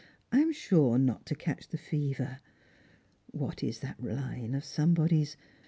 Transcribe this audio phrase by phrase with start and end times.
[0.31, 2.39] I am sure not to catch the fever.
[3.27, 5.37] What is that line of somebody's